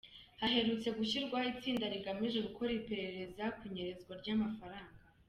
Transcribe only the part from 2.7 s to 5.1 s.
iperereza ku inyerezwa ry’amafaranga.